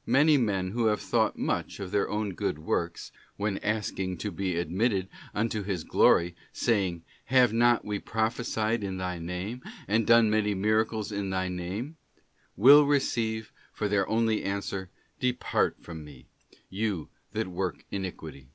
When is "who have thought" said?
0.72-1.38